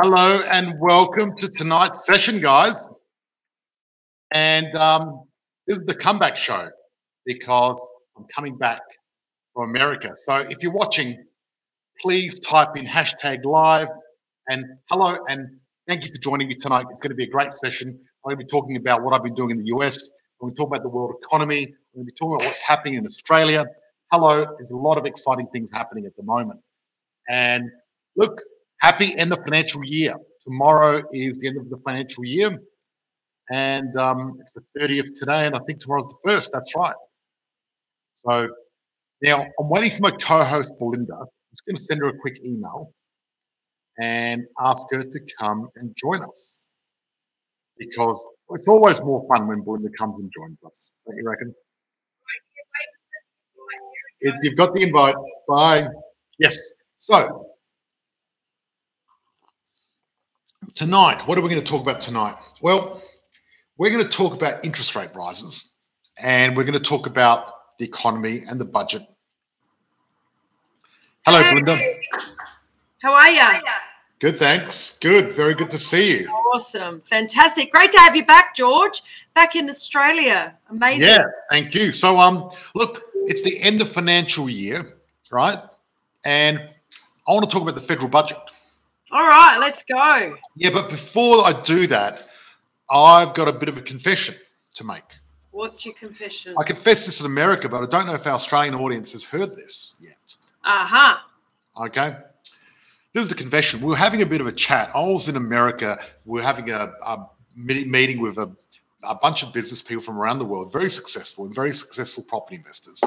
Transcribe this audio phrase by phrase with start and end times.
[0.00, 2.88] Hello and welcome to tonight's session, guys.
[4.30, 5.24] And um,
[5.66, 6.68] this is the comeback show
[7.26, 7.80] because
[8.16, 8.80] I'm coming back
[9.52, 10.12] from America.
[10.14, 11.16] So if you're watching,
[12.00, 13.88] please type in hashtag live
[14.48, 15.58] and hello and
[15.88, 16.86] thank you for joining me tonight.
[16.92, 17.88] It's going to be a great session.
[17.88, 20.12] I'm going to be talking about what I've been doing in the US.
[20.40, 21.64] I'm going to talk about the world economy.
[21.64, 23.66] I'm going to be talking about what's happening in Australia.
[24.12, 26.60] Hello, there's a lot of exciting things happening at the moment.
[27.28, 27.64] And
[28.14, 28.40] look,
[28.80, 30.14] happy end of financial year.
[30.40, 32.50] Tomorrow is the end of the financial year,
[33.50, 36.52] and um, it's the 30th today, and I think tomorrow's the first.
[36.52, 36.94] That's right.
[38.14, 38.48] So
[39.22, 41.14] now I'm waiting for my co-host Belinda.
[41.14, 42.92] I'm just going to send her a quick email
[44.00, 46.68] and ask her to come and join us
[47.78, 50.92] because it's always more fun when Belinda comes and joins us.
[51.06, 51.54] Don't you reckon?
[54.20, 55.14] If you've got the invite.
[55.48, 55.86] Bye.
[56.38, 56.58] Yes.
[56.98, 57.47] So
[60.78, 62.36] Tonight, what are we going to talk about tonight?
[62.62, 63.02] Well,
[63.78, 65.74] we're going to talk about interest rate rises
[66.22, 69.02] and we're going to talk about the economy and the budget.
[71.26, 71.50] Hello, hey.
[71.50, 71.76] Belinda.
[73.02, 73.60] How are you?
[74.20, 75.00] Good, thanks.
[75.00, 75.32] Good.
[75.32, 76.30] Very good to see you.
[76.54, 77.00] Awesome.
[77.00, 77.72] Fantastic.
[77.72, 79.02] Great to have you back, George.
[79.34, 80.56] Back in Australia.
[80.70, 81.08] Amazing.
[81.08, 81.90] Yeah, thank you.
[81.90, 84.94] So um look, it's the end of financial year,
[85.32, 85.58] right?
[86.24, 88.38] And I want to talk about the federal budget.
[89.10, 90.36] All right, let's go.
[90.56, 92.28] Yeah, but before I do that,
[92.90, 94.34] I've got a bit of a confession
[94.74, 95.02] to make.
[95.50, 96.54] What's your confession?
[96.58, 99.50] I confess this in America, but I don't know if our Australian audience has heard
[99.50, 100.34] this yet.
[100.64, 101.16] Uh huh.
[101.86, 102.16] Okay.
[103.14, 103.80] This is the confession.
[103.80, 104.90] We were having a bit of a chat.
[104.94, 105.98] I was in America.
[106.26, 108.50] We are having a, a meeting with a,
[109.02, 112.56] a bunch of business people from around the world, very successful and very successful property
[112.56, 113.02] investors.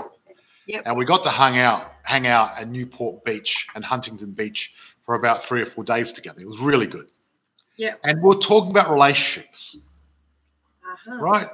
[0.65, 0.83] Yep.
[0.85, 4.73] And we got to hang out, hang out at Newport Beach and Huntington Beach
[5.05, 6.41] for about three or four days together.
[6.41, 7.05] It was really good.
[7.77, 7.95] Yeah.
[8.03, 9.77] And we are talking about relationships.
[10.83, 11.15] Uh-huh.
[11.15, 11.47] Right.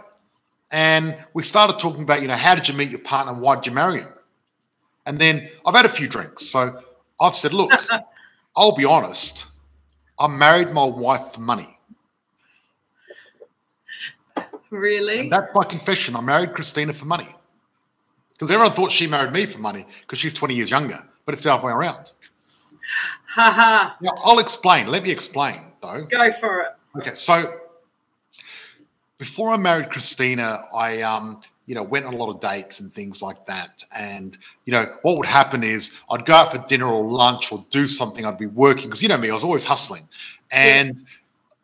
[0.72, 3.56] And we started talking about, you know, how did you meet your partner and why
[3.56, 4.10] did you marry him?
[5.06, 6.46] And then I've had a few drinks.
[6.48, 6.82] So
[7.22, 7.72] I've said, look,
[8.56, 9.46] I'll be honest.
[10.20, 11.78] I married my wife for money.
[14.70, 15.20] Really?
[15.22, 16.16] And that's my confession.
[16.16, 17.30] I married Christina for money.
[18.34, 21.44] Because everyone thought she married me for money because she's 20 years younger, but it's
[21.44, 22.12] the other way around.
[23.38, 23.94] Haha.
[24.02, 24.88] now, I'll explain.
[24.88, 26.04] Let me explain, though.
[26.06, 26.70] Go for it.
[26.98, 27.60] Okay, so
[29.20, 32.92] before I married Christina, I um, you know, went on a lot of dates and
[32.92, 33.84] things like that.
[33.96, 37.64] And, you know, what would happen is I'd go out for dinner or lunch or
[37.70, 40.08] do something, I'd be working, because you know me, I was always hustling.
[40.50, 41.04] And yeah.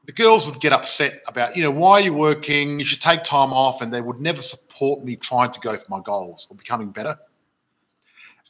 [0.05, 2.79] the girls would get upset about, you know, why are you working?
[2.79, 3.81] You should take time off.
[3.81, 7.17] And they would never support me trying to go for my goals or becoming better.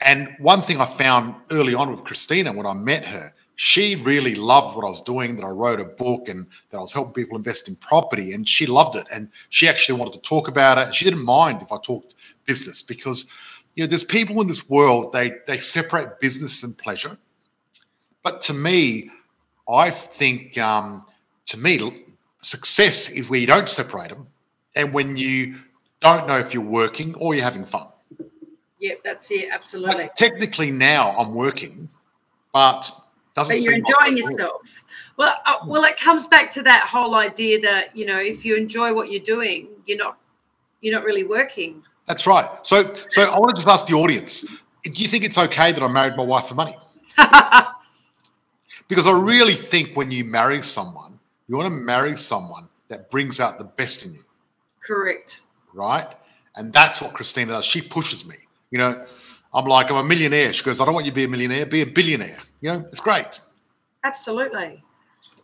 [0.02, 4.36] And one thing I found early on with Christina when I met her, she really
[4.36, 7.14] loved what I was doing, that I wrote a book and that I was helping
[7.14, 8.34] people invest in property.
[8.34, 9.08] And she loved it.
[9.12, 10.94] And she actually wanted to talk about it.
[10.94, 12.16] She didn't mind if I talked
[12.46, 13.28] business because,
[13.76, 17.18] you know, there's people in this world, they, they separate business and pleasure.
[18.24, 19.10] But to me,
[19.70, 21.06] I think, um,
[21.46, 22.06] to me,
[22.40, 24.28] success is where you don't separate them
[24.76, 25.56] and when you
[26.00, 27.88] don't know if you're working or you're having fun.
[28.84, 29.48] Yep, that's it.
[29.50, 30.04] Absolutely.
[30.04, 31.88] But technically, now I'm working,
[32.52, 32.92] but
[33.34, 33.56] doesn't.
[33.56, 34.84] But you're enjoying yourself.
[35.16, 38.58] Well, uh, well, it comes back to that whole idea that you know, if you
[38.58, 40.18] enjoy what you're doing, you're not,
[40.82, 41.82] you're not really working.
[42.08, 42.46] That's right.
[42.64, 45.82] So, so I want to just ask the audience: Do you think it's okay that
[45.82, 46.76] I married my wife for money?
[48.90, 53.40] because I really think when you marry someone, you want to marry someone that brings
[53.40, 54.26] out the best in you.
[54.86, 55.40] Correct.
[55.74, 56.08] Right.
[56.58, 57.64] And that's what Christina does.
[57.64, 58.36] She pushes me.
[58.74, 59.06] You know,
[59.54, 60.52] I'm like, I'm a millionaire.
[60.52, 62.40] She goes, I don't want you to be a millionaire, be a billionaire.
[62.60, 63.40] You know, it's great.
[64.04, 64.84] Absolutely.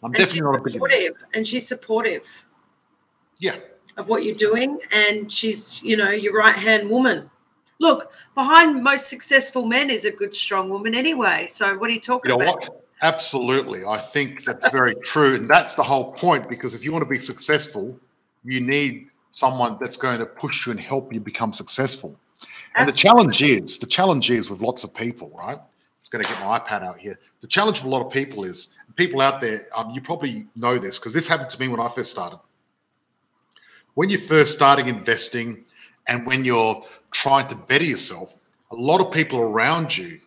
[0.03, 1.11] I'm and definitely not a billionaire.
[1.35, 2.43] And she's supportive.
[3.37, 3.57] Yeah.
[3.97, 4.79] Of what you're doing.
[4.91, 7.29] And she's, you know, your right hand woman.
[7.79, 11.45] Look, behind most successful men is a good, strong woman anyway.
[11.45, 12.61] So what are you talking you know about?
[12.61, 12.85] What?
[13.03, 13.85] Absolutely.
[13.85, 15.35] I think that's very true.
[15.35, 17.99] And that's the whole point because if you want to be successful,
[18.43, 22.19] you need someone that's going to push you and help you become successful.
[22.75, 25.57] And the challenge is the challenge is with lots of people, right?
[25.57, 27.19] I'm going to get my iPad out here.
[27.41, 29.61] The challenge with a lot of people is people out there.
[29.75, 32.39] Um, you probably know this because this happened to me when I first started.
[33.93, 35.65] When you're first starting investing,
[36.07, 36.81] and when you're
[37.11, 38.33] trying to better yourself,
[38.71, 40.19] a lot of people around you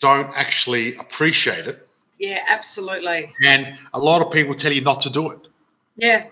[0.00, 1.88] don't actually appreciate it.
[2.18, 3.32] Yeah, absolutely.
[3.44, 5.48] And a lot of people tell you not to do it.
[5.96, 6.26] Yeah.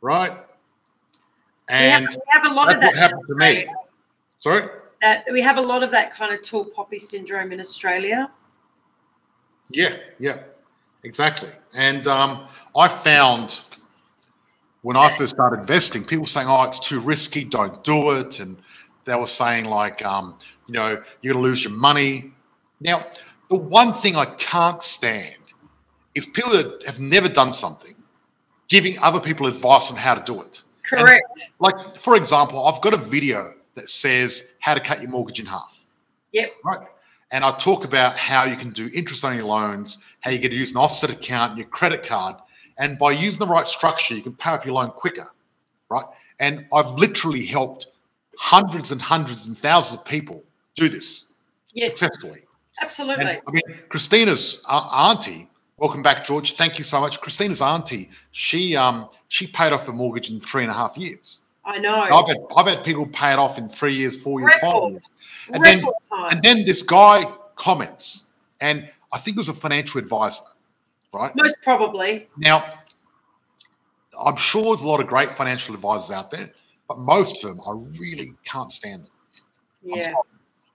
[0.00, 0.32] Right.
[1.68, 2.86] And we have, we have a lot of that.
[2.88, 3.66] What happened to me.
[4.38, 4.68] Sorry?
[5.02, 8.30] Uh, we have a lot of that kind of tall poppy syndrome in Australia.
[9.70, 10.40] Yeah, yeah,
[11.02, 11.50] exactly.
[11.74, 12.46] And um,
[12.76, 13.60] I found
[14.82, 18.56] when I first started investing, people saying, "Oh, it's too risky, don't do it," and
[19.04, 22.32] they were saying like, um, you know, you're going to lose your money.
[22.80, 23.06] Now,
[23.50, 25.34] the one thing I can't stand
[26.14, 27.94] is people that have never done something
[28.68, 30.62] giving other people advice on how to do it.
[30.88, 31.06] Correct.
[31.06, 35.40] And like, for example, I've got a video that says how to cut your mortgage
[35.40, 35.86] in half.
[36.32, 36.52] Yep.
[36.64, 36.80] Right.
[37.30, 40.56] And I talk about how you can do interest only loans, how you get to
[40.56, 42.36] use an offset account, your credit card.
[42.78, 45.28] And by using the right structure, you can pay off your loan quicker.
[45.88, 46.04] Right.
[46.40, 47.86] And I've literally helped
[48.38, 50.44] hundreds and hundreds and thousands of people
[50.74, 51.32] do this
[51.72, 51.88] yes.
[51.88, 52.42] successfully.
[52.82, 53.24] Absolutely.
[53.24, 55.48] And, I mean, Christina's uh, auntie
[55.78, 56.54] Welcome back, George.
[56.54, 57.20] Thank you so much.
[57.20, 61.42] Christina's auntie, she um she paid off her mortgage in three and a half years.
[61.66, 62.00] I know.
[62.00, 64.72] I've had I've had people pay it off in three years, four years, Record.
[64.72, 65.10] five years.
[65.52, 66.30] And Record then time.
[66.30, 67.24] and then this guy
[67.56, 70.44] comments, and I think it was a financial advisor,
[71.12, 71.34] right?
[71.34, 72.28] Most probably.
[72.36, 72.64] Now,
[74.24, 76.50] I'm sure there's a lot of great financial advisors out there,
[76.88, 79.10] but most of them I really can't stand them.
[79.82, 80.12] Yeah.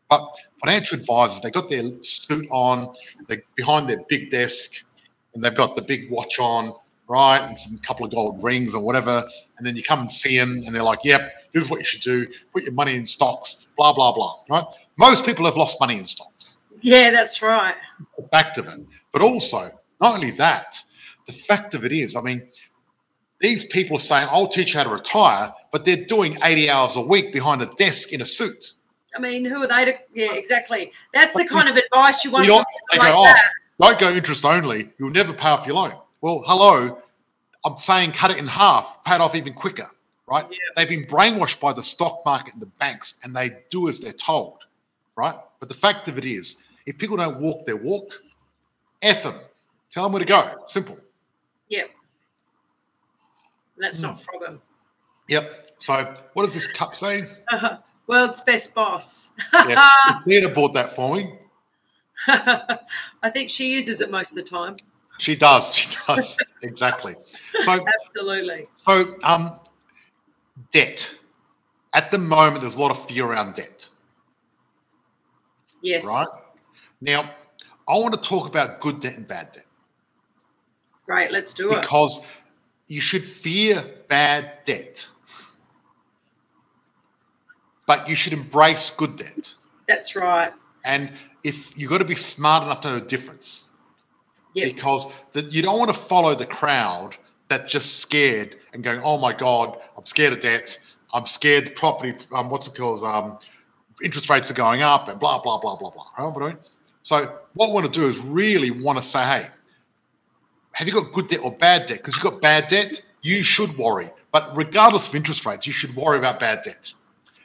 [0.09, 0.29] But
[0.59, 2.93] financial advisors, they got their suit on,
[3.27, 4.83] they're behind their big desk,
[5.33, 6.73] and they've got the big watch on,
[7.11, 9.23] right, and some couple of gold rings or whatever.
[9.57, 11.85] And then you come and see them, and they're like, "Yep, this is what you
[11.85, 12.27] should do.
[12.53, 14.35] Put your money in stocks." Blah blah blah.
[14.49, 14.65] Right?
[14.97, 16.57] Most people have lost money in stocks.
[16.81, 17.75] Yeah, that's right.
[18.17, 18.79] The fact of it,
[19.11, 19.69] but also
[20.01, 20.81] not only that,
[21.27, 22.47] the fact of it is, I mean,
[23.39, 26.95] these people are saying, "I'll teach you how to retire," but they're doing eighty hours
[26.95, 28.73] a week behind a desk in a suit.
[29.15, 29.97] I mean, who are they to?
[30.13, 30.91] Yeah, exactly.
[31.13, 32.45] That's the kind of advice you want.
[32.45, 33.33] You like go, oh,
[33.79, 34.89] don't go interest only.
[34.97, 35.93] You'll never pay off your loan.
[36.21, 37.00] Well, hello.
[37.63, 39.87] I'm saying cut it in half, pay it off even quicker,
[40.27, 40.45] right?
[40.49, 40.57] Yeah.
[40.75, 44.11] They've been brainwashed by the stock market and the banks, and they do as they're
[44.13, 44.59] told,
[45.15, 45.35] right?
[45.59, 48.13] But the fact of it is, if people don't walk their walk,
[49.01, 49.35] F them.
[49.91, 50.63] Tell them where to go.
[50.65, 50.97] Simple.
[51.69, 51.89] Yep.
[53.77, 54.03] Let's mm.
[54.03, 54.61] not frog them.
[55.27, 55.71] Yep.
[55.79, 57.23] So, what does this cup say?
[57.51, 57.77] Uh-huh.
[58.07, 59.31] World's best boss.
[59.53, 59.91] yes.
[60.25, 61.33] Nina bought that for me.
[62.27, 64.77] I think she uses it most of the time.
[65.21, 65.75] She does.
[65.75, 66.39] She does.
[66.63, 67.13] exactly.
[67.59, 68.67] So absolutely.
[68.77, 69.59] So um,
[70.71, 71.13] debt.
[71.93, 73.87] At the moment, there's a lot of fear around debt.
[75.83, 76.07] Yes.
[76.07, 76.25] Right.
[77.01, 77.29] Now,
[77.87, 79.65] I want to talk about good debt and bad debt.
[81.05, 81.31] Great.
[81.31, 81.81] Let's do because it.
[81.81, 82.27] Because
[82.87, 85.07] you should fear bad debt,
[87.85, 89.53] but you should embrace good debt.
[89.87, 90.51] That's right.
[90.83, 91.11] And
[91.43, 93.70] if you've got to be smart enough to know the difference.
[94.53, 94.75] Yep.
[94.75, 97.15] Because the, you don't want to follow the crowd
[97.47, 100.77] that just scared and going, oh my God, I'm scared of debt.
[101.13, 103.03] I'm scared the property, um, what's it called?
[103.03, 103.37] Um,
[104.03, 106.33] interest rates are going up and blah, blah, blah, blah, blah.
[106.35, 106.57] Right?
[107.01, 109.47] So what we want to do is really want to say, hey,
[110.73, 111.97] have you got good debt or bad debt?
[111.97, 114.09] Because you've got bad debt, you should worry.
[114.31, 116.93] But regardless of interest rates, you should worry about bad debt.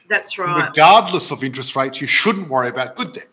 [0.07, 0.67] That's right.
[0.67, 3.27] Regardless of interest rates, you shouldn't worry about good debt.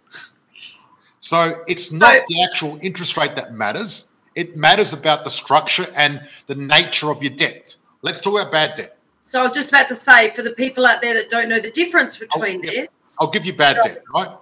[1.25, 4.11] So it's not so, the actual interest rate that matters.
[4.35, 7.77] It matters about the structure and the nature of your debt.
[8.03, 8.99] Let's talk about bad debt.
[9.21, 11.61] So I was just about to say, for the people out there that don't know
[11.61, 14.37] the difference between I'll, this, I'll give you bad debt, right?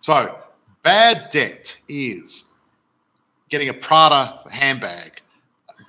[0.00, 0.36] So
[0.82, 2.46] bad debt is
[3.48, 5.22] getting a Prada handbag,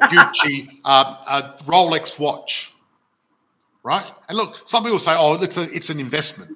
[0.03, 2.75] Gucci, uh, a Rolex watch,
[3.81, 4.05] right?
[4.29, 6.55] And look, some people say, "Oh, it's a, it's an investment."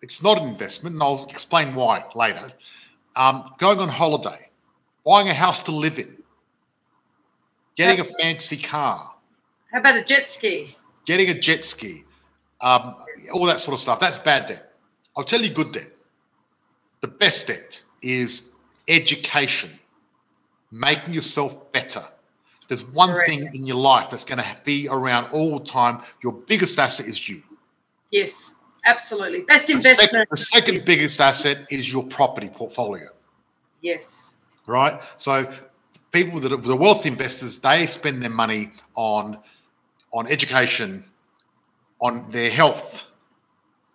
[0.00, 2.50] It's not an investment, and I'll explain why later
[3.20, 4.48] um, going on holiday,
[5.04, 6.16] buying a house to live in,
[7.76, 9.14] getting a fancy car.
[9.70, 10.74] How about a jet ski?
[11.04, 12.04] Getting a jet ski,
[12.62, 12.96] um,
[13.34, 14.00] all that sort of stuff.
[14.00, 14.72] That's bad debt.
[15.14, 15.90] I'll tell you good debt.
[17.02, 18.52] The best debt is
[18.88, 19.70] education,
[20.72, 22.02] making yourself better.
[22.68, 23.28] There's one Correct.
[23.28, 26.00] thing in your life that's going to be around all the time.
[26.22, 27.42] Your biggest asset is you.
[28.10, 28.54] Yes.
[28.90, 29.42] Absolutely.
[29.42, 30.10] Best the investment.
[30.10, 33.06] Second, the second biggest asset is your property portfolio.
[33.82, 34.36] Yes.
[34.66, 35.00] Right.
[35.16, 35.50] So
[36.12, 39.38] people that are the wealth investors, they spend their money on
[40.12, 41.04] on education,
[42.00, 43.06] on their health,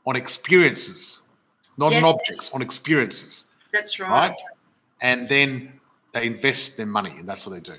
[0.05, 1.21] on experiences,
[1.77, 2.03] not yes.
[2.03, 3.47] on objects, on experiences.
[3.73, 4.29] That's right.
[4.29, 4.37] Right.
[5.01, 5.73] And then
[6.13, 7.77] they invest their money, and that's what they do.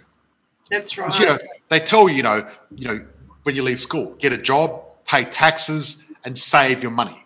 [0.71, 1.19] That's right.
[1.19, 3.07] You know, they tell you, you know, you know,
[3.45, 7.25] when you leave school, get a job, pay taxes, and save your money.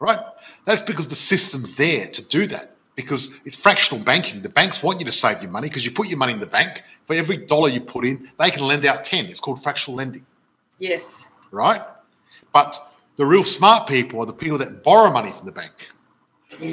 [0.00, 0.20] Right?
[0.64, 4.40] That's because the system's there to do that because it's fractional banking.
[4.40, 6.46] The banks want you to save your money because you put your money in the
[6.46, 6.82] bank.
[7.06, 9.26] For every dollar you put in, they can lend out 10.
[9.26, 10.24] It's called fractional lending.
[10.78, 11.32] Yes.
[11.50, 11.82] Right?
[12.52, 12.78] But
[13.16, 15.90] the real smart people are the people that borrow money from the bank.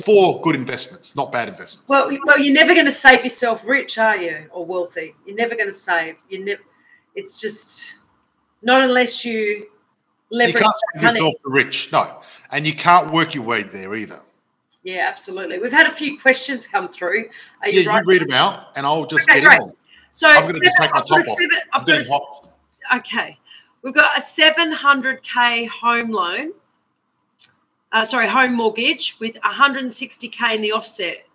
[0.03, 1.89] for good investments, not bad investments.
[1.89, 5.15] Well, well, you're never going to save yourself rich, are you, or wealthy?
[5.25, 6.15] You're never going to save.
[6.29, 6.61] You never.
[7.13, 7.99] It's just
[8.61, 9.67] not unless you
[10.35, 10.55] leverage.
[10.55, 14.19] You can't save yourself rich, no, and you can't work your way there either.
[14.83, 15.59] Yeah, absolutely.
[15.59, 17.29] We've had a few questions come through.
[17.61, 18.03] Are you yeah, right?
[18.03, 19.59] you read them out, and I'll just okay, get great.
[19.61, 19.71] them.
[20.11, 21.23] So I'm going to just take my top off.
[21.23, 23.37] Seven, I've got a, okay.
[23.81, 26.53] We've got a 700k home loan
[27.95, 31.25] uh, sorry, home mortgage with 160k in the offset.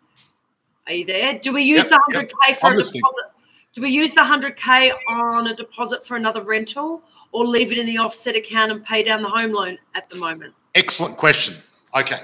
[0.86, 1.38] Are you there?
[1.38, 2.58] Do we use yep, the 100k yep.
[2.58, 3.00] for I'm a listening.
[3.00, 3.29] deposit?
[3.72, 7.86] Do we use the 100k on a deposit for another rental or leave it in
[7.86, 10.54] the offset account and pay down the home loan at the moment?
[10.74, 11.56] Excellent question.
[11.96, 12.20] Okay,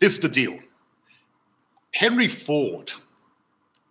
[0.00, 0.58] this is the deal.
[1.92, 2.92] Henry Ford,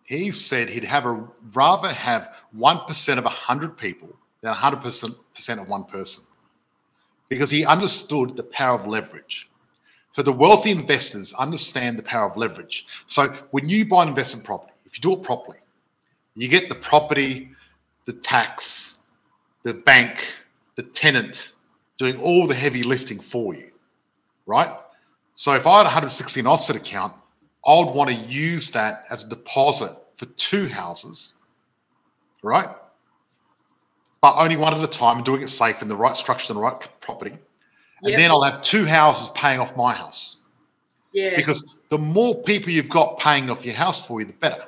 [0.03, 4.09] he said he'd have a rather have 1% of 100 people
[4.41, 6.25] than 100% of one person
[7.29, 9.49] because he understood the power of leverage.
[10.11, 12.85] So the wealthy investors understand the power of leverage.
[13.05, 15.59] So when you buy an investment property, if you do it properly,
[16.37, 17.49] you get the property,
[18.05, 18.99] the tax,
[19.63, 20.25] the bank,
[20.75, 21.51] the tenant
[21.97, 23.71] doing all the heavy lifting for you,
[24.45, 24.71] right?
[25.35, 27.13] So if I had 160 an offset account,
[27.65, 31.33] I would want to use that as a deposit for two houses,
[32.43, 32.69] right?
[34.21, 36.57] But only one at a time and doing it safe in the right structure and
[36.57, 37.37] the right property
[38.03, 38.19] and yep.
[38.19, 40.45] then I'll have two houses paying off my house.
[41.13, 41.35] Yeah.
[41.35, 44.65] Because the more people you've got paying off your house for you, the better.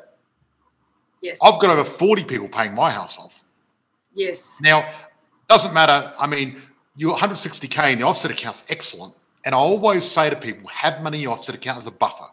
[1.21, 1.39] Yes.
[1.43, 3.43] I've got over 40 people paying my house off.
[4.13, 4.59] Yes.
[4.61, 4.89] Now,
[5.47, 6.11] doesn't matter.
[6.19, 6.61] I mean,
[6.95, 9.13] your 160K in the offset account's excellent.
[9.45, 12.27] And I always say to people, have money in your offset account as a buffer.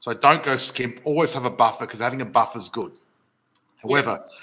[0.00, 1.00] So don't go skimp.
[1.04, 2.92] Always have a buffer because having a buffer is good.
[3.82, 4.38] However, yeah.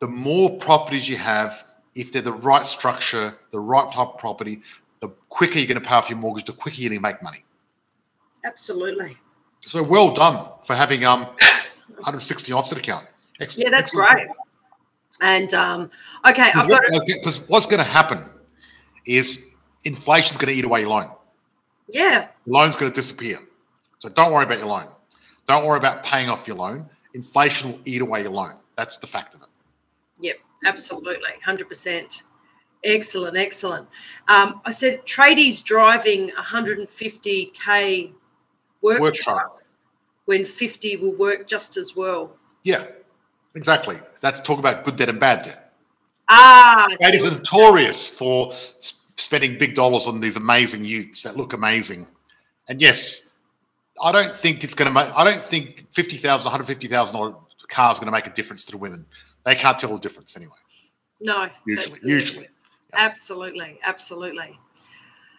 [0.00, 1.64] the more properties you have,
[1.94, 4.62] if they're the right structure, the right type of property,
[5.00, 7.22] the quicker you're going to pay off your mortgage, the quicker you're going to make
[7.22, 7.44] money.
[8.44, 9.16] Absolutely.
[9.60, 11.28] So well done for having um
[11.96, 13.06] 160 offset account.
[13.40, 13.66] Excellent.
[13.66, 14.10] Yeah, that's Excellent.
[14.10, 14.28] great.
[15.20, 15.90] And um,
[16.28, 18.30] okay, I've got because what's going to happen
[19.04, 21.10] is inflation's going to eat away your loan.
[21.88, 23.38] Yeah, your loan's going to disappear.
[23.98, 24.88] So don't worry about your loan.
[25.46, 26.88] Don't worry about paying off your loan.
[27.14, 28.58] Inflation will eat away your loan.
[28.76, 29.48] That's the fact of it.
[30.20, 30.36] Yep.
[30.64, 32.22] Absolutely, 100%.
[32.84, 33.88] Excellent, excellent.
[34.28, 38.12] Um, I said tradies driving 150k
[38.80, 39.61] work, work truck
[40.24, 42.36] when 50 will work just as well.
[42.62, 42.86] Yeah,
[43.54, 43.98] exactly.
[44.20, 45.72] That's talk about good debt and bad debt.
[46.28, 48.52] Ah, that is notorious for
[49.16, 52.06] spending big dollars on these amazing utes that look amazing.
[52.68, 53.30] And yes,
[54.02, 55.16] I don't think it's going to make.
[55.16, 57.34] I don't think fifty thousand, one hundred fifty thousand dollar
[57.68, 59.04] car is going to make a difference to the women.
[59.44, 60.52] They can't tell the difference anyway.
[61.20, 61.48] No.
[61.66, 62.48] Usually, usually.
[62.94, 64.58] Absolutely, absolutely.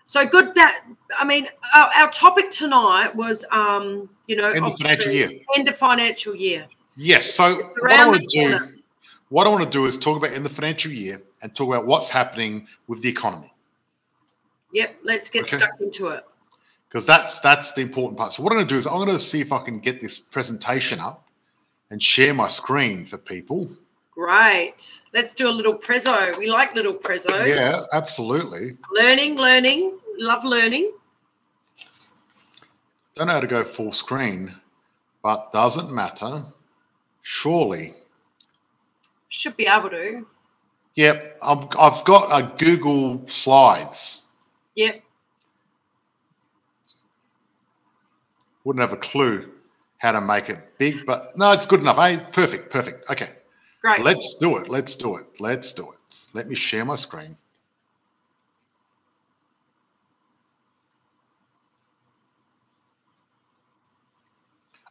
[0.05, 0.55] So good.
[0.55, 0.83] That
[1.17, 5.31] I mean, our, our topic tonight was, um, you know, end of financial year.
[5.55, 6.67] End of financial year.
[6.97, 7.25] Yes.
[7.25, 8.81] So what I want to do,
[9.29, 11.85] what I want to do is talk about in the financial year and talk about
[11.85, 13.53] what's happening with the economy.
[14.73, 14.97] Yep.
[15.03, 15.57] Let's get okay.
[15.57, 16.25] stuck into it.
[16.89, 18.33] Because that's that's the important part.
[18.33, 19.99] So what I'm going to do is I'm going to see if I can get
[19.99, 21.27] this presentation up
[21.89, 23.69] and share my screen for people.
[24.15, 25.01] Great.
[25.13, 26.37] Let's do a little prezzo.
[26.37, 27.47] We like little prezzos.
[27.47, 28.77] Yeah, absolutely.
[28.91, 29.97] Learning, learning.
[30.19, 30.91] Love learning.
[33.15, 34.53] Don't know how to go full screen,
[35.23, 36.43] but doesn't matter.
[37.23, 37.93] Surely.
[39.29, 40.27] Should be able to.
[40.95, 41.37] Yep.
[41.43, 44.29] I've, I've got a Google Slides.
[44.75, 45.01] Yep.
[48.63, 49.49] Wouldn't have a clue
[49.97, 51.97] how to make it big, but no, it's good enough.
[51.97, 53.09] Hey, perfect, perfect.
[53.09, 53.29] Okay.
[53.83, 53.99] Great.
[54.01, 54.69] Let's do it.
[54.69, 55.25] Let's do it.
[55.41, 56.17] Let's do it.
[56.33, 57.35] Let me share my screen.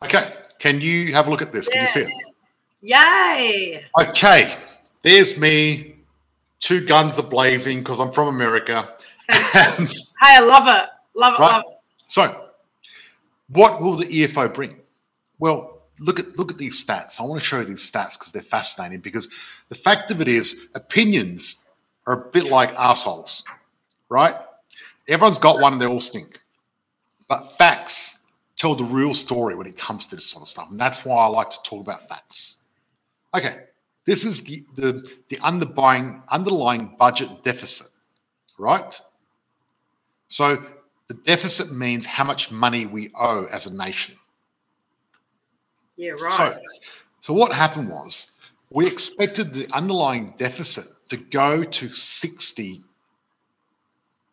[0.05, 0.35] Okay.
[0.59, 1.69] Can you have a look at this?
[1.69, 2.13] Can you see it?
[2.83, 3.85] Yay.
[4.01, 4.55] Okay.
[5.01, 5.97] There's me.
[6.59, 8.89] Two guns are blazing because I'm from America.
[9.29, 10.91] And, hey, I love it.
[11.15, 11.41] Love it.
[11.41, 11.53] Right?
[11.53, 11.77] Love it.
[12.09, 12.49] So,
[13.49, 14.77] what will the EFO bring?
[15.39, 15.72] Well,
[16.03, 17.21] look at look at these stats.
[17.21, 19.01] I want to show you these stats because they're fascinating.
[19.01, 19.29] Because
[19.69, 21.65] the fact of it is, opinions
[22.07, 23.45] are a bit like assholes,
[24.09, 24.35] right?
[25.09, 26.41] Everyone's got one and they all stink.
[27.29, 28.25] But facts
[28.57, 30.71] tell the real story when it comes to this sort of stuff.
[30.71, 32.61] And that's why I like to talk about facts.
[33.35, 33.57] Okay,
[34.05, 37.89] this is the the, the underlying underlying budget deficit,
[38.59, 39.01] right?
[40.29, 40.57] So
[41.09, 44.17] the deficit means how much money we owe as a nation.
[45.97, 46.33] Yeah, right.
[46.33, 46.59] So,
[47.21, 48.39] so what happened was
[48.71, 52.83] we expected the underlying deficit to go to 60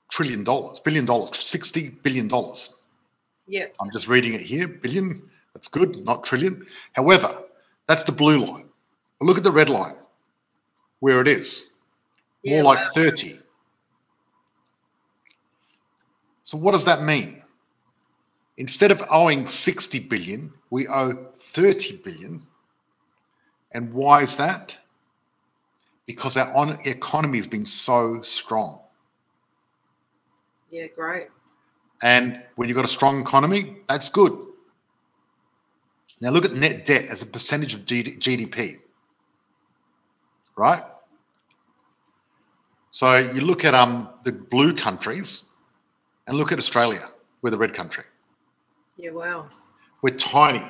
[0.10, 2.82] trillion dollars, billion dollars, 60 billion dollars.
[3.48, 3.66] Yeah.
[3.80, 4.68] I'm just reading it here.
[4.68, 5.22] Billion.
[5.54, 6.66] That's good, not trillion.
[6.94, 7.38] However,
[7.88, 8.70] that's the blue line.
[9.20, 9.96] But look at the red line,
[11.00, 11.75] where it is.
[12.46, 12.89] More yeah, like wow.
[12.96, 13.39] 30.
[16.44, 17.38] So what does that mean?
[18.60, 22.46] Instead of owing 60 billion, we owe 30 billion.
[23.72, 24.78] And why is that?
[26.06, 28.82] Because our economy has been so strong.
[30.70, 31.30] Yeah, great.
[32.04, 34.38] And when you've got a strong economy, that's good.
[36.22, 38.80] Now look at net debt as a percentage of GDP,
[40.58, 40.82] right?
[42.92, 45.50] So you look at um, the blue countries
[46.28, 47.10] and look at Australia,
[47.42, 48.04] we're the red country.
[49.00, 49.48] Yeah, wow.
[50.01, 50.65] We're tiny,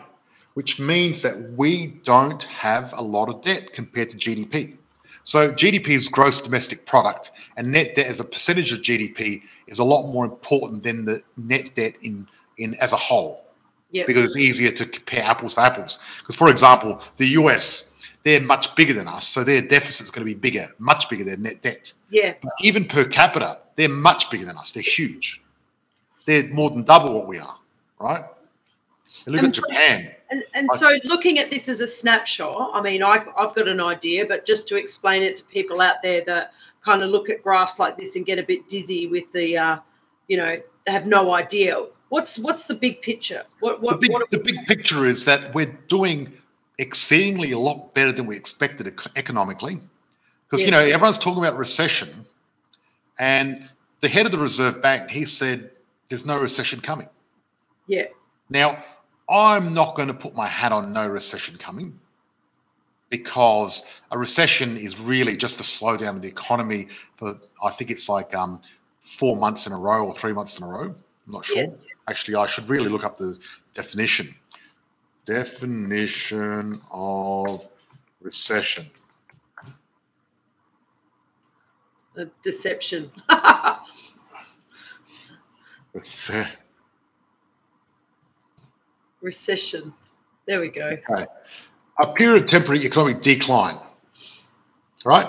[0.54, 4.78] which means that we don't have a lot of debt compared to GDP.
[5.24, 9.80] So GDP is gross domestic product, and net debt as a percentage of GDP is
[9.80, 12.28] a lot more important than the net debt in
[12.60, 13.44] in as a whole.
[13.92, 14.06] Yep.
[14.06, 15.98] Because it's easier to compare apples for apples.
[16.20, 20.28] Because, for example, the US, they're much bigger than us, so their deficit is going
[20.28, 21.94] to be bigger, much bigger than net debt.
[22.12, 22.36] Yeah.
[22.40, 24.70] But even per capita, they're much bigger than us.
[24.72, 25.42] They're huge.
[26.28, 27.59] They're more than double what we are,
[28.00, 28.26] right?
[29.26, 30.12] look and at Japan.
[30.32, 33.82] And, and so, looking at this as a snapshot, I mean, I, I've got an
[33.82, 37.42] idea, but just to explain it to people out there that kind of look at
[37.42, 39.80] graphs like this and get a bit dizzy with the, uh,
[40.28, 41.84] you know, they have no idea.
[42.10, 43.44] What's what's the big picture?
[43.60, 46.32] What, what the big, what the big picture is that we're doing
[46.78, 49.80] exceedingly a lot better than we expected economically,
[50.46, 50.66] because yes.
[50.66, 52.10] you know everyone's talking about recession,
[53.20, 55.70] and the head of the Reserve Bank he said
[56.08, 57.10] there's no recession coming.
[57.90, 58.06] Yeah.
[58.50, 58.82] Now
[59.30, 62.00] I'm not going to put my hat on no recession coming
[63.10, 68.08] because a recession is really just a slowdown of the economy for I think it's
[68.08, 68.62] like um,
[69.02, 70.96] four months in a row or three months in a row.
[71.26, 71.58] I'm not sure.
[71.58, 71.88] Yes.
[72.08, 73.38] Actually, I should really look up the
[73.74, 74.36] definition.
[75.26, 77.68] Definition of
[78.22, 78.86] recession.
[82.44, 83.10] Deception.
[85.96, 86.48] Rece-
[89.22, 89.94] recession.
[90.46, 90.98] There we go.
[91.10, 91.26] Okay.
[92.00, 93.78] A period of temporary economic decline,
[95.06, 95.28] right?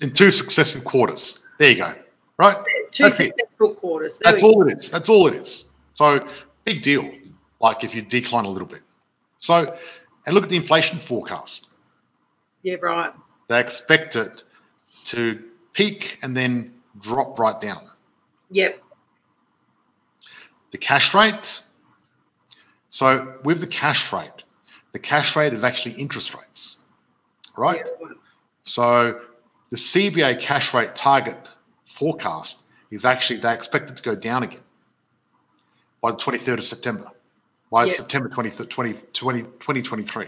[0.00, 1.46] In two successive quarters.
[1.58, 1.94] There you go.
[2.36, 2.56] Right?
[2.90, 3.76] Two That's successful it.
[3.76, 4.18] quarters.
[4.18, 4.68] There That's all go.
[4.68, 4.90] it is.
[4.90, 5.70] That's all it is.
[5.94, 6.26] So
[6.64, 7.10] big deal.
[7.60, 8.80] Like if you decline a little bit.
[9.38, 9.76] So,
[10.26, 11.74] and look at the inflation forecast.
[12.62, 13.12] Yeah, right.
[13.48, 14.42] They expect it
[15.06, 15.42] to
[15.74, 17.90] peak and then drop right down.
[18.50, 18.82] Yep.
[20.70, 21.62] The cash rate
[22.94, 24.44] so with the cash rate,
[24.92, 26.76] the cash rate is actually interest rates,
[27.56, 27.80] right?
[27.84, 28.08] Yeah.
[28.62, 29.20] So
[29.70, 31.36] the CBA cash rate target
[31.86, 34.60] forecast is actually they expect it to go down again
[36.00, 37.10] by the 23rd of September,
[37.68, 37.94] by yeah.
[37.94, 40.26] September 20, 20, 20, 2023.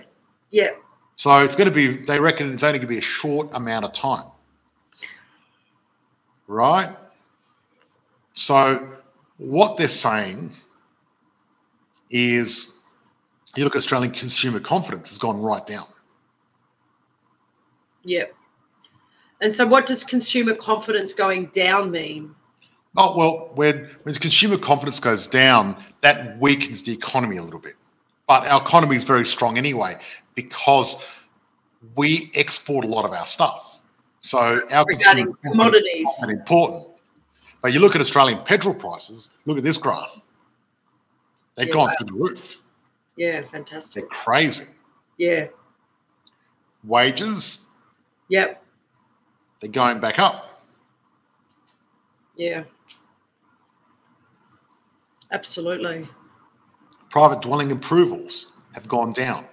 [0.50, 0.70] Yeah.
[1.14, 3.84] So it's going to be, they reckon it's only going to be a short amount
[3.84, 4.26] of time.
[6.48, 6.90] Right?
[8.32, 8.88] So
[9.36, 10.50] what they're saying
[12.10, 12.78] is
[13.56, 15.86] you look at Australian consumer confidence has gone right down.
[18.04, 18.34] Yep.
[19.40, 22.34] And so, what does consumer confidence going down mean?
[22.96, 27.74] Oh well, when when consumer confidence goes down, that weakens the economy a little bit.
[28.26, 29.98] But our economy is very strong anyway
[30.34, 31.06] because
[31.94, 33.82] we export a lot of our stuff.
[34.20, 37.00] So our Regarding commodities is important.
[37.62, 39.34] But you look at Australian petrol prices.
[39.44, 40.26] Look at this graph.
[41.56, 42.62] They've yeah, gone through the roof.
[43.16, 44.08] Yeah, fantastic.
[44.08, 44.66] They're crazy.
[45.16, 45.46] Yeah.
[46.84, 47.66] Wages.
[48.28, 48.62] Yep.
[49.60, 50.44] They're going back up.
[52.36, 52.64] Yeah.
[55.32, 56.06] Absolutely.
[57.10, 59.46] Private dwelling approvals have gone down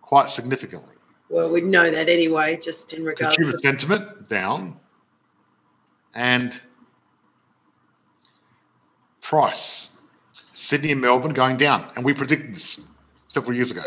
[0.00, 0.94] quite significantly.
[1.28, 4.78] Well, we know that anyway, just in regards Consumer to sentiment down
[6.14, 6.62] and
[9.20, 9.95] price
[10.66, 12.88] Sydney and Melbourne going down, and we predicted this
[13.28, 13.82] several years ago.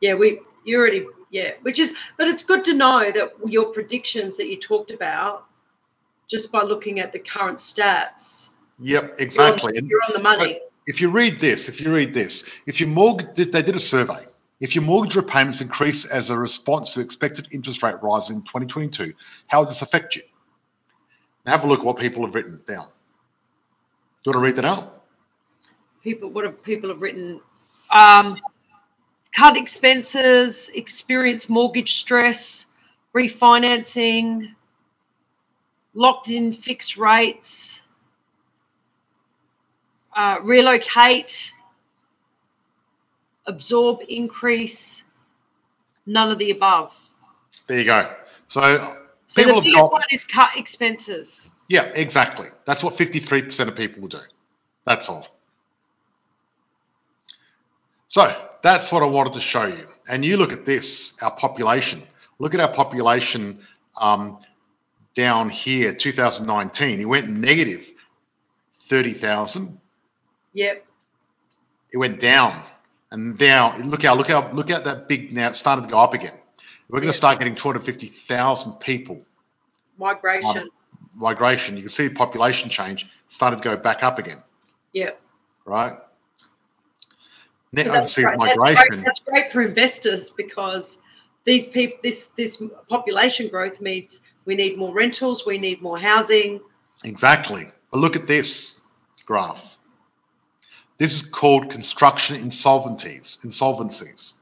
[0.00, 4.38] Yeah, we you already yeah, which is but it's good to know that your predictions
[4.38, 5.46] that you talked about
[6.26, 8.50] just by looking at the current stats.
[8.80, 9.72] Yep, exactly.
[9.74, 10.60] You're on, you're on the money.
[10.86, 14.24] If you read this, if you read this, if your mortgage, they did a survey.
[14.60, 19.12] If your mortgage repayments increase as a response to expected interest rate rise in 2022,
[19.48, 20.22] how would this affect you?
[21.44, 22.86] Now have a look at what people have written down.
[22.86, 25.03] Do you want to read that out?
[26.04, 27.40] People what have people have written
[27.90, 28.38] um,
[29.34, 32.66] cut expenses experience mortgage stress
[33.12, 34.54] refinancing
[35.94, 37.80] locked in fixed rates
[40.14, 41.52] uh, relocate
[43.46, 45.04] absorb, increase,
[46.06, 47.14] none of the above.
[47.66, 48.14] There you go.
[48.48, 51.50] So, so the biggest got, one is cut expenses.
[51.68, 52.48] Yeah, exactly.
[52.66, 54.20] That's what 53% of people will do.
[54.84, 55.26] That's all.
[58.14, 59.88] So that's what I wanted to show you.
[60.08, 62.00] And you look at this, our population.
[62.38, 63.58] Look at our population
[64.00, 64.38] um,
[65.14, 67.00] down here, 2019.
[67.00, 67.92] It went negative
[68.82, 69.80] 30,000.
[70.52, 70.86] Yep.
[71.92, 72.62] It went down.
[73.10, 75.48] And now, look out, look out, look at that big now.
[75.48, 76.38] It started to go up again.
[76.88, 79.26] We're going to start getting 250,000 people.
[79.98, 80.58] Migration.
[80.58, 80.68] Um,
[81.16, 81.76] migration.
[81.76, 84.40] You can see the population change started to go back up again.
[84.92, 85.10] Yeah.
[85.64, 85.94] Right.
[87.74, 88.64] Net so overseas that's migration.
[88.64, 89.04] That's great.
[89.04, 90.98] that's great for investors because
[91.44, 96.60] these people, this this population growth means we need more rentals, we need more housing.
[97.04, 97.66] Exactly.
[97.90, 98.82] But look at this
[99.26, 99.76] graph.
[100.98, 103.44] This is called construction insolvencies.
[103.44, 104.34] Insolvencies.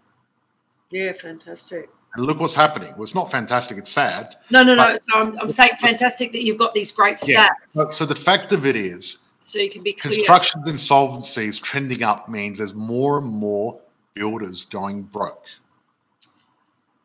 [0.90, 1.88] Yeah, fantastic.
[2.14, 2.90] And look what's happening.
[2.92, 4.36] Well, it's not fantastic, it's sad.
[4.50, 4.94] No, no, no.
[4.94, 7.48] So I'm, I'm saying fantastic that you've got these great stats.
[7.74, 7.90] Yeah.
[7.90, 10.14] So the fact of it is, so you can be clear.
[10.14, 13.80] Construction insolvencies trending up means there's more and more
[14.14, 15.46] builders going broke.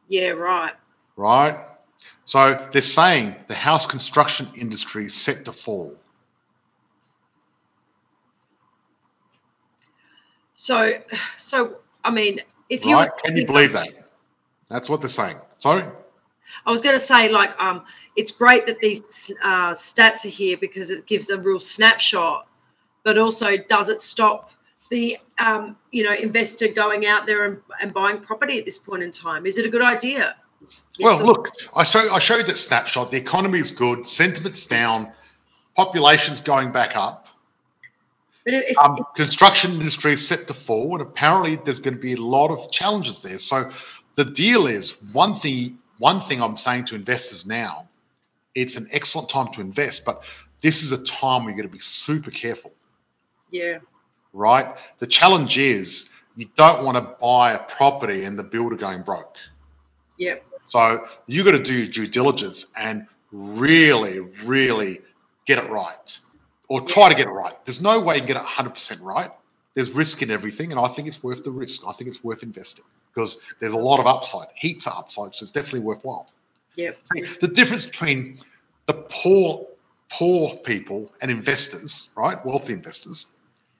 [0.07, 0.73] Yeah, right.
[1.15, 1.57] Right.
[2.25, 5.95] So they're saying the house construction industry is set to fall.
[10.53, 10.99] So,
[11.37, 13.09] so I mean, if you right?
[13.23, 13.89] can you believe that?
[14.69, 15.37] That's what they're saying.
[15.57, 15.83] Sorry.
[16.65, 17.83] I was going to say, like, um,
[18.15, 22.47] it's great that these uh, stats are here because it gives a real snapshot,
[23.03, 24.51] but also does it stop
[24.89, 29.03] the um, you know investor going out there and, and, buying property at this point
[29.03, 29.45] in time?
[29.45, 30.35] Is it a good idea?
[30.97, 33.11] Yes well, look, I show I showed that snapshot.
[33.11, 35.11] The economy is good, sentiment's down,
[35.75, 37.27] population's going back up.
[38.43, 41.99] But if, um, if, construction industry is set to fall, and apparently there's going to
[41.99, 43.37] be a lot of challenges there.
[43.37, 43.69] So
[44.15, 45.77] the deal is one thing.
[45.99, 47.87] One thing I'm saying to investors now,
[48.55, 50.23] it's an excellent time to invest, but
[50.61, 52.73] this is a time where you're going to be super careful.
[53.51, 53.79] Yeah.
[54.33, 54.75] Right.
[54.99, 59.37] The challenge is you don't want to buy a property and the builder going broke.
[60.17, 60.43] Yep.
[60.67, 64.99] So you got to do your due diligence and really, really
[65.45, 66.19] get it right,
[66.69, 67.53] or try to get it right.
[67.65, 69.31] There's no way you can get it 100% right.
[69.73, 71.83] There's risk in everything, and I think it's worth the risk.
[71.87, 72.85] I think it's worth investing
[73.17, 75.33] because there's a lot of upside, heaps of upside.
[75.33, 76.29] So it's definitely worthwhile.
[76.75, 76.99] Yep.
[77.03, 78.37] See, the difference between
[78.85, 79.65] the poor,
[80.11, 82.45] poor people and investors, right?
[82.45, 83.29] Wealthy investors,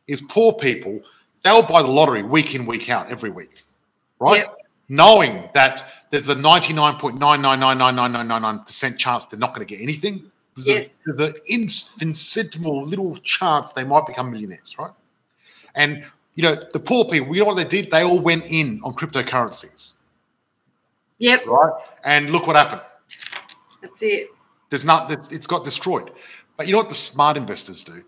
[0.08, 1.02] is poor people.
[1.44, 3.64] They'll buy the lottery week in, week out, every week,
[4.20, 4.40] right?
[4.40, 4.58] Yep.
[4.90, 10.32] Knowing that there's a 99.9999999% chance they're not going to get anything.
[10.56, 11.04] There's yes.
[11.08, 14.90] A, there's an infinitesimal little chance they might become millionaires, right?
[15.76, 16.04] And
[16.38, 17.90] you know, the poor people, you know what they did?
[17.90, 19.96] They all went in on cryptocurrencies.
[21.18, 21.48] Yep.
[21.48, 21.74] Right.
[22.04, 22.84] And look what happened.
[23.82, 24.30] That's it.
[24.70, 25.12] There's not.
[25.12, 26.12] It's got destroyed.
[26.56, 28.04] But you know what the smart investors do?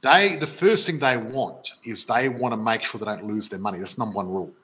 [0.00, 3.48] They the first thing they want is they want to make sure they don't lose
[3.48, 3.80] their money.
[3.80, 4.54] That's number one rule.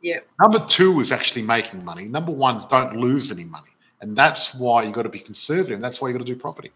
[0.00, 0.20] Yeah.
[0.40, 2.06] Number two is actually making money.
[2.06, 5.78] Number one is don't lose any money, and that's why you got to be conservative.
[5.78, 6.72] That's why you got to do property.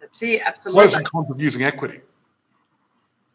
[0.00, 0.42] That's it.
[0.44, 0.82] Absolutely.
[0.82, 2.02] Pros and cons of using equity.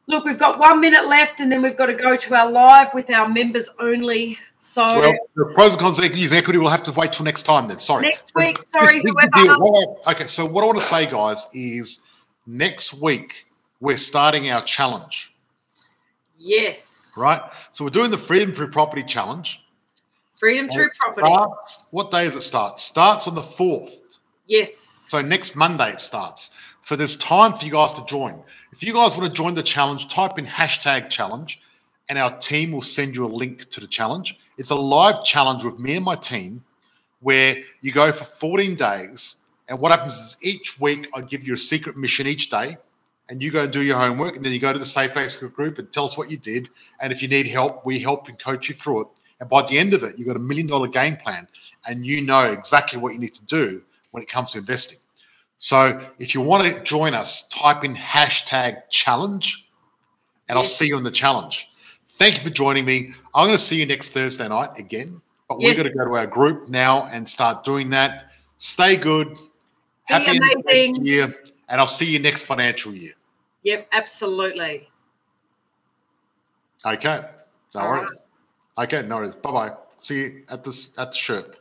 [0.08, 2.94] Look, we've got one minute left, and then we've got to go to our live
[2.94, 4.38] with our members only.
[4.58, 7.68] So, well, the pros and cons of equity will have to wait till next time.
[7.68, 8.08] Then, sorry.
[8.08, 9.02] Next week, sorry.
[9.02, 9.96] This, whoever.
[10.08, 12.04] okay, so what I want to say, guys, is
[12.46, 13.46] next week
[13.80, 15.34] we're starting our challenge.
[16.38, 17.16] Yes.
[17.20, 17.42] Right.
[17.72, 19.66] So we're doing the Freedom Through Property Challenge.
[20.34, 21.28] Freedom Through Property.
[21.28, 22.80] Starts, what day does it start?
[22.80, 24.02] Starts on the fourth.
[24.48, 24.74] Yes.
[24.74, 26.56] So next Monday it starts.
[26.82, 28.42] So there's time for you guys to join.
[28.72, 31.62] If you guys want to join the challenge, type in hashtag challenge
[32.10, 34.38] and our team will send you a link to the challenge.
[34.58, 36.64] It's a live challenge with me and my team
[37.22, 39.38] where you go for 14 days.
[39.70, 42.78] And what happens is each week I give you a secret mission each day
[43.30, 45.54] and you go and do your homework and then you go to the Safe Facebook
[45.54, 46.70] group and tell us what you did.
[47.00, 49.08] And if you need help, we help and coach you through it.
[49.40, 51.48] And by the end of it, you've got a million dollar game plan
[51.88, 55.00] and you know exactly what you need to do when it comes to investing.
[55.64, 59.68] So if you want to join us, type in hashtag challenge
[60.50, 61.70] and I'll see you in the challenge.
[62.10, 63.14] Thank you for joining me.
[63.36, 65.78] I'm going to see you next Thursday night again, but yes.
[65.78, 68.32] we're going to go to our group now and start doing that.
[68.58, 69.38] Stay good.
[70.06, 71.32] Happy amazing year,
[71.70, 73.14] and I'll see you next financial year.
[73.62, 74.90] Yep, absolutely.
[76.84, 77.22] Okay.
[77.76, 78.22] No All worries.
[78.80, 78.86] Right.
[78.86, 79.36] Okay, no worries.
[79.36, 79.76] Bye bye.
[80.02, 81.61] See you at this at the shirt.